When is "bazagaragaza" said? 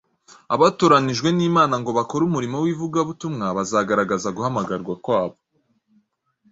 3.57-4.27